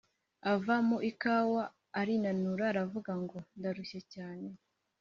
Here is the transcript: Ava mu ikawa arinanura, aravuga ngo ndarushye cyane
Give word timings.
Ava 0.51 0.75
mu 0.87 0.97
ikawa 1.11 1.63
arinanura, 1.99 2.63
aravuga 2.71 3.11
ngo 3.21 3.37
ndarushye 3.57 3.99
cyane 4.13 4.49